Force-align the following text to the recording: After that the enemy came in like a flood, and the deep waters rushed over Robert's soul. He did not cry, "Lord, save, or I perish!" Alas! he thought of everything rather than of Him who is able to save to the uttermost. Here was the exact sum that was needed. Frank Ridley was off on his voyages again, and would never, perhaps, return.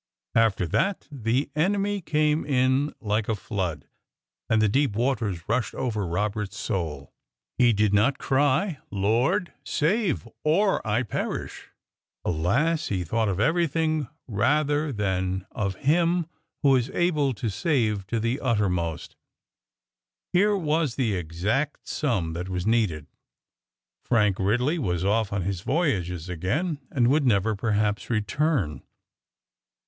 After 0.33 0.65
that 0.65 1.07
the 1.11 1.51
enemy 1.55 2.01
came 2.01 2.43
in 2.43 2.91
like 2.99 3.29
a 3.29 3.35
flood, 3.35 3.87
and 4.49 4.59
the 4.59 4.67
deep 4.67 4.95
waters 4.95 5.47
rushed 5.47 5.75
over 5.75 6.07
Robert's 6.07 6.57
soul. 6.57 7.13
He 7.59 7.71
did 7.71 7.93
not 7.93 8.17
cry, 8.17 8.79
"Lord, 8.89 9.53
save, 9.63 10.27
or 10.43 10.81
I 10.87 11.03
perish!" 11.03 11.67
Alas! 12.25 12.87
he 12.87 13.03
thought 13.03 13.29
of 13.29 13.39
everything 13.39 14.07
rather 14.27 14.91
than 14.91 15.45
of 15.51 15.75
Him 15.75 16.25
who 16.63 16.75
is 16.75 16.89
able 16.95 17.35
to 17.35 17.49
save 17.51 18.07
to 18.07 18.19
the 18.19 18.39
uttermost. 18.39 19.15
Here 20.33 20.57
was 20.57 20.95
the 20.95 21.13
exact 21.13 21.87
sum 21.87 22.33
that 22.33 22.49
was 22.49 22.65
needed. 22.65 23.05
Frank 24.03 24.39
Ridley 24.39 24.79
was 24.79 25.05
off 25.05 25.31
on 25.31 25.43
his 25.43 25.61
voyages 25.61 26.27
again, 26.27 26.79
and 26.89 27.07
would 27.09 27.27
never, 27.27 27.55
perhaps, 27.55 28.09
return. 28.09 28.81